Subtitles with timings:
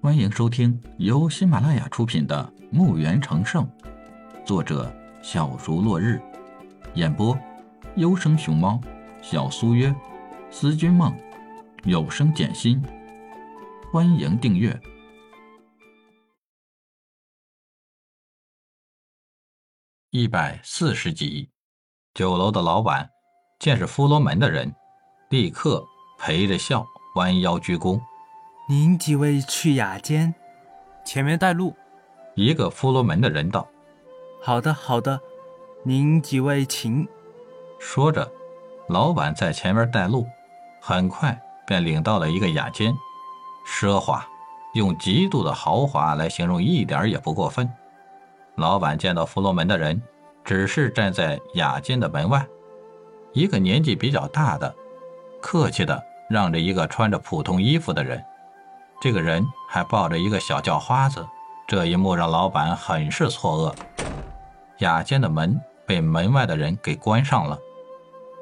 [0.00, 3.66] 欢迎收听由喜马拉雅出品的《墓园成圣》，
[4.46, 4.94] 作者
[5.24, 6.22] 小竹落日，
[6.94, 7.36] 演播
[7.96, 8.80] 优生熊猫、
[9.20, 9.92] 小苏约、
[10.52, 11.12] 思君梦、
[11.82, 12.80] 有声简心。
[13.92, 14.80] 欢迎订阅
[20.10, 21.50] 一百四十集。
[22.14, 23.10] 酒楼的老板
[23.58, 24.72] 见是弗罗门的人，
[25.30, 25.84] 立刻
[26.20, 26.86] 陪着笑，
[27.16, 28.00] 弯腰鞠躬。
[28.70, 30.34] 您几位去雅间，
[31.02, 31.74] 前面带路。
[32.34, 33.66] 一个佛罗门的人道
[34.44, 35.18] ：“好的，好的，
[35.84, 37.08] 您几位请。”
[37.80, 38.30] 说着，
[38.88, 40.26] 老板在前面带路，
[40.82, 42.94] 很快便领到了一个雅间，
[43.66, 44.22] 奢华，
[44.74, 47.66] 用极度的豪华来形容一点也不过分。
[48.56, 50.02] 老板见到弗罗门的人，
[50.44, 52.46] 只是站在雅间的门外，
[53.32, 54.74] 一个年纪比较大的，
[55.40, 58.22] 客气的让着一个穿着普通衣服的人。
[59.00, 61.26] 这个人还抱着一个小叫花子，
[61.66, 63.74] 这一幕让老板很是错愕。
[64.78, 67.58] 雅间的门被门外的人给关上了。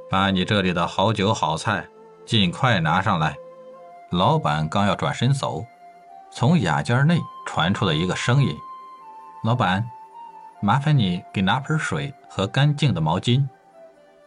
[0.09, 1.87] 把你这里的好酒好菜
[2.25, 3.37] 尽快拿上来。
[4.11, 5.65] 老板刚要转身走，
[6.31, 8.57] 从雅间内传出了一个声音
[9.43, 9.85] ：“老板，
[10.63, 13.47] 麻烦你给拿盆水和干净的毛巾。”“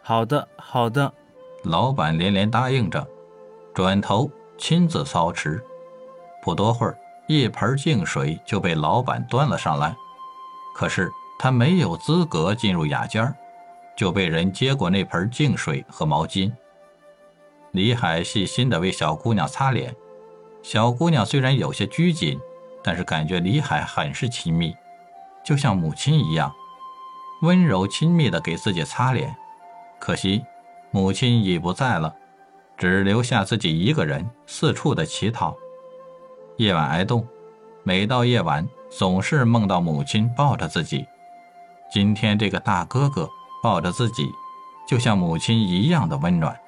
[0.03, 1.11] 好的，好的。”
[1.63, 3.07] 老板连连答应着，
[3.73, 5.63] 转头亲自操持。
[6.41, 9.95] 不多会儿，一盆净水就被老板端了上来。
[10.75, 13.33] 可是他没有资格进入雅间
[13.97, 16.51] 就被人接过那盆净水和毛巾。
[17.71, 19.93] 李海细心地为小姑娘擦脸，
[20.63, 22.39] 小姑娘虽然有些拘谨，
[22.81, 24.75] 但是感觉李海很是亲密，
[25.43, 26.51] 就像母亲一样，
[27.41, 29.35] 温柔亲密地给自己擦脸。
[29.99, 30.43] 可惜
[30.91, 32.15] 母亲已不在了，
[32.77, 35.55] 只留下自己一个人四处的乞讨。
[36.59, 37.25] 夜晚挨冻，
[37.83, 41.07] 每到夜晚总是梦到母亲抱着自己。
[41.89, 43.29] 今天这个大哥哥
[43.63, 44.29] 抱着自己，
[44.85, 46.59] 就像母亲一样的温暖。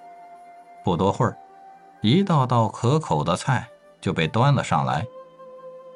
[0.81, 1.37] 不多会儿，
[1.99, 3.67] 一道道可口的菜
[3.99, 5.05] 就被端了上来。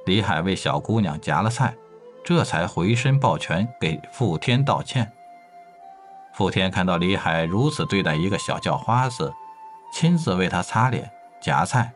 [0.05, 1.73] 李海为小姑娘夹了菜，
[2.21, 5.09] 这才回身抱拳给傅天道歉。
[6.33, 9.33] 傅天看到李海如此对待一个小叫花子，
[9.93, 11.09] 亲自为他擦脸
[11.39, 11.93] 夹菜。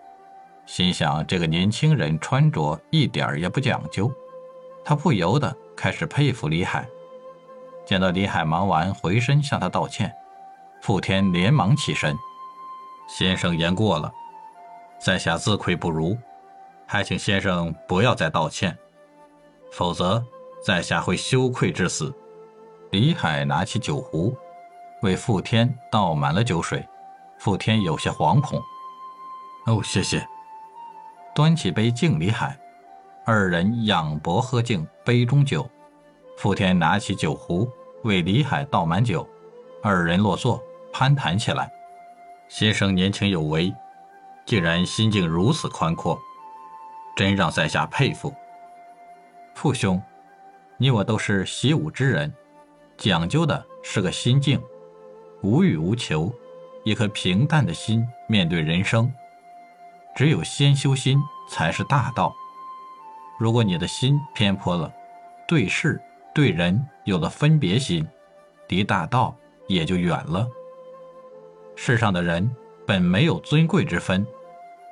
[0.69, 4.09] 心想这个年轻人穿着一点儿也不讲究，
[4.85, 6.87] 他不由得开始佩服李海。
[7.87, 10.13] 见到李海忙完，回身向他道歉，
[10.83, 12.15] 傅天连忙起身
[13.09, 14.13] ：“先生言过了，
[14.99, 16.15] 在下自愧不如，
[16.85, 18.77] 还请先生不要再道歉，
[19.71, 20.23] 否则
[20.63, 22.13] 在下会羞愧至死。”
[22.91, 24.37] 李海拿起酒壶，
[25.01, 26.87] 为傅天倒满了酒水。
[27.39, 28.61] 傅天有些惶恐
[29.65, 30.23] ：“哦，谢谢。”
[31.39, 32.59] 端起杯敬李海，
[33.23, 35.65] 二人仰脖喝敬杯中酒。
[36.35, 37.65] 傅天拿起酒壶
[38.03, 39.25] 为李海倒满酒，
[39.81, 40.61] 二人落座
[40.91, 41.71] 攀谈起来。
[42.49, 43.73] 先生年轻有为，
[44.45, 46.19] 竟然心境如此宽阔，
[47.15, 48.35] 真让在下佩服。
[49.55, 50.01] 父兄，
[50.75, 52.33] 你我都是习武之人，
[52.97, 54.61] 讲究的是个心境，
[55.41, 56.33] 无欲无求，
[56.83, 59.09] 一颗平淡的心面对人生。
[60.19, 62.35] 只有先修心才是大道。
[63.37, 64.91] 如果你的心偏颇了，
[65.47, 65.97] 对事
[66.35, 68.05] 对人有了分别心，
[68.67, 69.33] 离大道
[69.69, 70.45] 也就远了。
[71.73, 72.53] 世上的人
[72.85, 74.27] 本没有尊贵之分，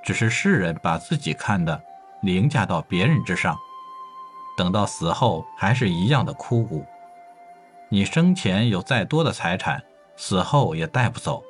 [0.02, 1.84] 只是世人把自己看得
[2.22, 3.58] 凌驾到别人之上，
[4.56, 6.86] 等到死后还是一样的枯骨。
[7.90, 9.84] 你生前有再多的财产，
[10.16, 11.44] 死后也带不走，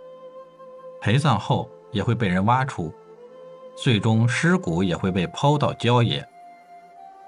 [1.00, 2.92] 陪葬后也会被人挖出。
[3.78, 6.28] 最终尸骨也会被抛到郊野，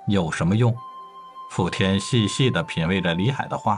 [0.08, 0.76] 有什么用？
[1.52, 3.78] 傅天细细地品味着李海的话，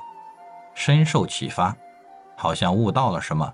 [0.74, 1.76] 深受启发，
[2.38, 3.54] 好像悟到了什么，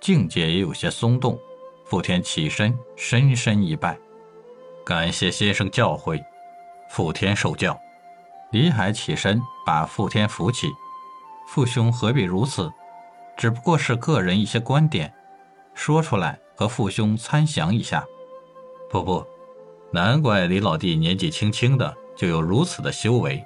[0.00, 1.38] 境界也有些松动。
[1.84, 3.96] 傅天起身，深深一拜，
[4.84, 6.20] 感谢先生教诲。
[6.88, 7.78] 傅天受教。
[8.50, 10.68] 李海起身把傅天扶起，
[11.46, 12.72] 父兄何必如此？
[13.36, 15.12] 只不过是个人一些观点，
[15.74, 18.04] 说出来和父兄参详一下。
[18.92, 19.26] 不不，
[19.90, 23.42] 难怪李老弟年纪轻轻的就有如此的修为，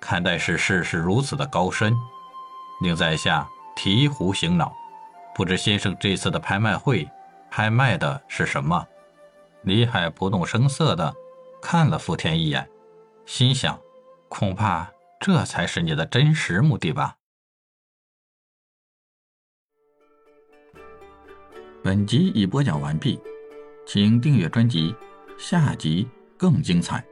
[0.00, 1.94] 看待世事是如此的高深，
[2.82, 4.74] 令在下醍醐醒脑。
[5.36, 7.08] 不知先生这次的拍卖会，
[7.48, 8.84] 拍卖的是什么？
[9.62, 11.14] 李海不动声色的
[11.62, 12.68] 看了傅天一眼，
[13.24, 13.78] 心想，
[14.28, 14.90] 恐怕
[15.20, 17.14] 这才是你的真实目的吧。
[21.84, 23.20] 本集已播讲完毕。
[23.86, 24.92] 请订阅专辑，
[25.38, 26.06] 下集
[26.36, 27.02] 更精彩。